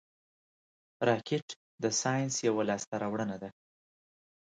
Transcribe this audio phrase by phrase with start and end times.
[1.07, 1.47] راکټ
[1.83, 3.49] د ساینس یوه لاسته راوړنه ده